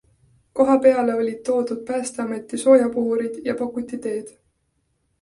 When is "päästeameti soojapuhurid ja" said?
1.91-3.55